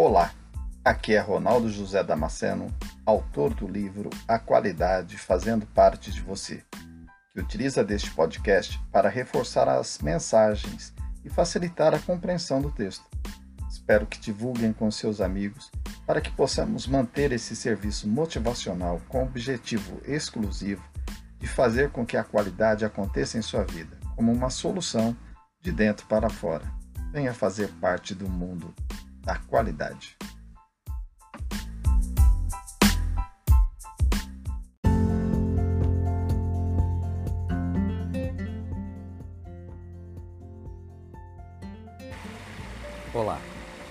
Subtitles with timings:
[0.00, 0.32] Olá,
[0.84, 2.72] aqui é Ronaldo José Damasceno,
[3.04, 6.62] autor do livro A Qualidade Fazendo Parte de Você,
[7.32, 13.04] que utiliza deste podcast para reforçar as mensagens e facilitar a compreensão do texto.
[13.68, 15.68] Espero que divulguem com seus amigos
[16.06, 20.88] para que possamos manter esse serviço motivacional com o objetivo exclusivo
[21.40, 25.16] de fazer com que a qualidade aconteça em sua vida, como uma solução
[25.60, 26.72] de dentro para fora.
[27.10, 28.72] Venha fazer parte do mundo
[29.28, 30.16] da qualidade.
[43.12, 43.38] Olá,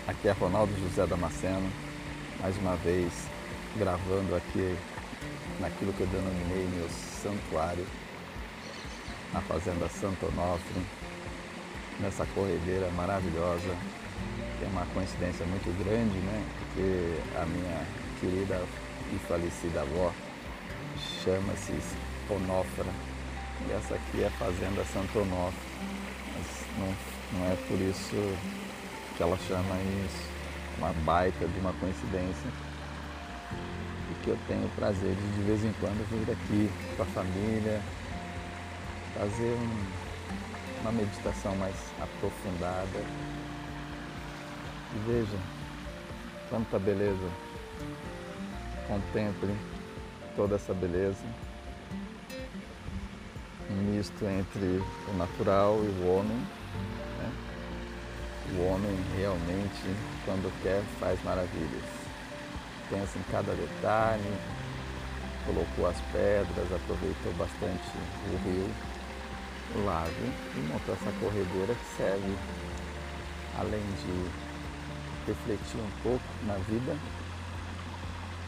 [0.07, 1.71] aqui é Ronaldo José Damasceno,
[2.41, 3.13] mais uma vez
[3.77, 4.75] gravando aqui
[5.59, 7.85] naquilo que eu denominei meu santuário,
[9.31, 10.81] na Fazenda Santo Onofre,
[11.99, 13.75] nessa corredeira maravilhosa
[14.63, 16.43] é uma coincidência muito grande, né?
[16.57, 17.85] Porque a minha
[18.19, 18.63] querida
[19.13, 20.11] e falecida avó
[21.23, 21.73] chama-se
[22.29, 22.91] Onofra
[23.67, 25.59] e essa aqui é a Fazenda Santo Onofre.
[26.33, 28.37] Mas não, não é por isso
[29.15, 30.29] que ela chama isso,
[30.77, 32.49] uma baita de uma coincidência.
[34.09, 37.05] E que eu tenho o prazer de de vez em quando vir aqui com a
[37.05, 37.81] família,
[39.13, 43.36] fazer um, uma meditação mais aprofundada
[45.05, 45.37] veja
[46.49, 47.29] quanta beleza.
[48.87, 49.55] Contemple
[50.35, 51.23] toda essa beleza.
[53.69, 56.37] Um misto entre o natural e o homem.
[57.17, 57.31] Né?
[58.57, 59.95] O homem realmente,
[60.25, 61.83] quando quer, faz maravilhas.
[62.89, 64.33] Pensa em cada detalhe,
[65.45, 67.97] colocou as pedras, aproveitou bastante
[68.31, 68.69] o rio,
[69.75, 70.11] o lago
[70.55, 72.37] e montou essa corredeira que serve,
[73.59, 74.46] além de
[75.27, 76.97] refletir um pouco na vida,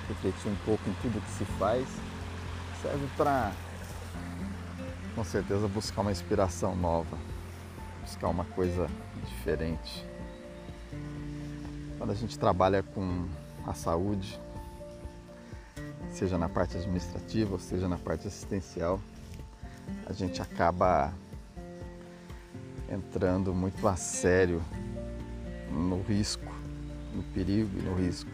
[0.07, 1.85] refletir um pouco em tudo que se faz,
[2.81, 3.51] serve para,
[5.13, 7.17] com certeza, buscar uma inspiração nova,
[8.01, 8.87] buscar uma coisa
[9.25, 10.05] diferente.
[11.97, 13.27] Quando a gente trabalha com
[13.67, 14.39] a saúde,
[16.11, 19.01] seja na parte administrativa, seja na parte assistencial,
[20.05, 21.13] a gente acaba
[22.89, 24.63] entrando muito a sério
[25.69, 26.58] no risco
[27.13, 28.31] no perigo e no risco.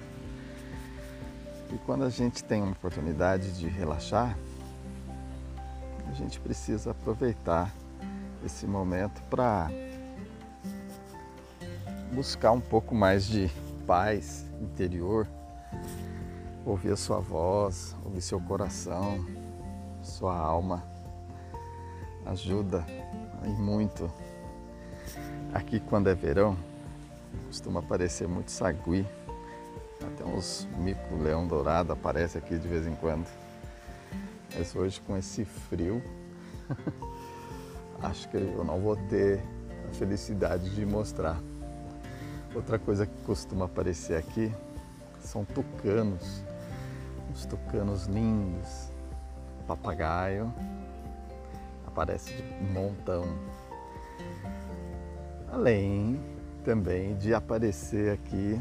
[1.73, 4.37] E quando a gente tem uma oportunidade de relaxar,
[6.07, 7.73] a gente precisa aproveitar
[8.45, 9.69] esse momento para
[12.13, 13.49] buscar um pouco mais de
[13.85, 15.27] paz interior,
[16.65, 19.25] ouvir a sua voz, ouvir seu coração,
[20.01, 20.83] sua alma.
[22.25, 22.85] Ajuda
[23.43, 24.09] e muito.
[25.53, 26.57] Aqui quando é verão,
[27.47, 29.05] costuma aparecer muito sagui.
[30.01, 33.27] Até uns mico-leão dourado aparece aqui de vez em quando.
[34.55, 36.01] Mas hoje com esse frio,
[38.01, 39.41] acho que eu não vou ter
[39.89, 41.39] a felicidade de mostrar.
[42.53, 44.53] Outra coisa que costuma aparecer aqui
[45.19, 46.43] são tucanos,
[47.29, 48.91] uns tucanos lindos,
[49.67, 50.53] papagaio,
[51.85, 53.25] aparece de montão.
[55.51, 56.34] Além
[56.65, 58.59] também de aparecer aqui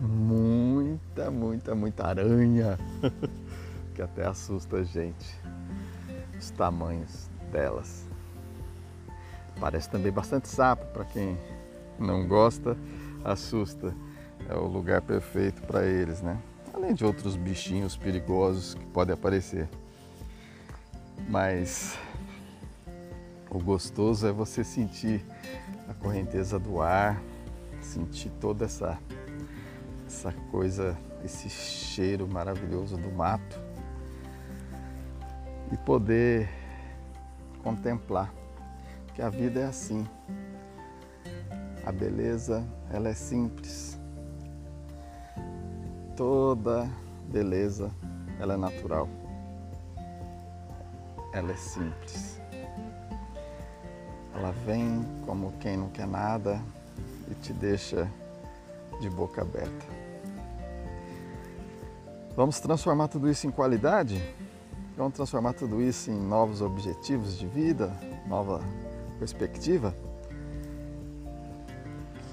[0.00, 2.78] muita, muita, muita aranha,
[3.94, 5.36] que até assusta a gente,
[6.38, 8.06] os tamanhos delas.
[9.58, 11.36] Parece também bastante sapo, para quem
[11.98, 12.76] não gosta,
[13.24, 13.92] assusta.
[14.48, 16.40] É o lugar perfeito para eles, né?
[16.72, 19.68] Além de outros bichinhos perigosos que podem aparecer.
[21.28, 21.98] Mas
[23.50, 25.24] o gostoso é você sentir
[25.88, 27.22] a correnteza do ar,
[27.80, 28.98] sentir toda essa,
[30.06, 33.60] essa coisa, esse cheiro maravilhoso do mato
[35.72, 36.48] e poder
[37.62, 38.32] contemplar
[39.14, 40.06] que a vida é assim.
[41.84, 43.98] A beleza, ela é simples.
[46.16, 46.90] Toda
[47.28, 47.90] beleza,
[48.40, 49.08] ela é natural.
[51.32, 52.40] Ela é simples.
[54.36, 56.60] Ela vem como quem não quer nada
[57.30, 58.06] e te deixa
[59.00, 59.86] de boca aberta.
[62.36, 64.22] Vamos transformar tudo isso em qualidade?
[64.94, 67.90] Vamos transformar tudo isso em novos objetivos de vida,
[68.26, 68.60] nova
[69.18, 69.94] perspectiva?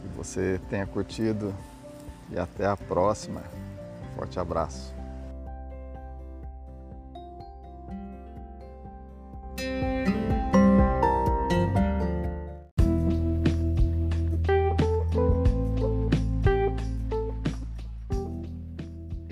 [0.01, 1.53] Que você tenha curtido
[2.29, 3.41] e até a próxima.
[4.15, 4.93] Forte abraço.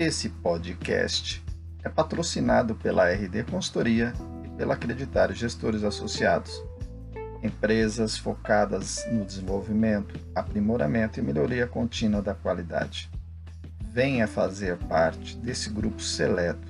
[0.04, 1.40] Esse podcast
[1.84, 4.12] é patrocinado pela RD Consultoria
[4.44, 6.60] e pela Acreditário Gestores Associados,
[7.40, 13.08] empresas focadas no desenvolvimento, aprimoramento e melhoria contínua da qualidade.
[13.92, 16.66] Venha fazer parte desse grupo seleto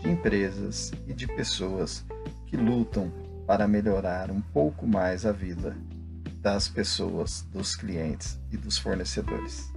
[0.00, 2.02] de empresas e de pessoas
[2.46, 3.12] que lutam
[3.46, 5.76] para melhorar um pouco mais a vida
[6.40, 9.70] das pessoas, dos clientes e dos fornecedores.